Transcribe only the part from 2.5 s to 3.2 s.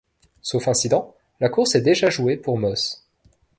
Moss.